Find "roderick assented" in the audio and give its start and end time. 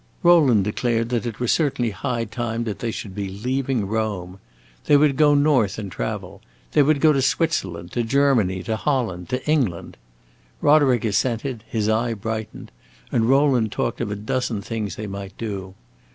10.59-11.63